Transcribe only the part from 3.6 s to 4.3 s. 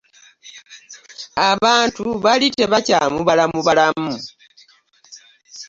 balamu.